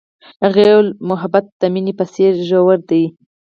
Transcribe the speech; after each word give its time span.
هغې 0.45 0.65
وویل 0.67 0.89
محبت 1.09 1.45
یې 1.47 1.53
د 1.59 1.63
مینه 1.73 1.93
په 1.99 2.05
څېر 2.13 2.33
ژور 2.47 2.77
دی. 2.89 3.03